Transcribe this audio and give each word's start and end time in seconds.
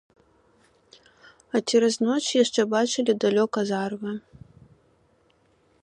А 1.59 1.61
цераз 1.67 1.95
ноч 2.05 2.23
яшчэ 2.43 2.61
бачылі 2.73 3.11
далёка 3.25 3.59
зарыва. 3.75 4.13